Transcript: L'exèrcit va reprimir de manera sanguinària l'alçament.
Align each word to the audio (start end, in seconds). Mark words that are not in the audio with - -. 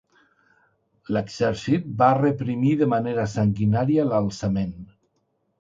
L'exèrcit 1.17 1.85
va 2.01 2.09
reprimir 2.21 2.73
de 2.81 2.89
manera 2.97 3.29
sanguinària 3.37 4.11
l'alçament. 4.15 4.77